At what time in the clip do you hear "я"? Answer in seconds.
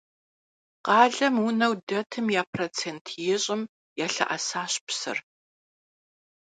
2.41-2.43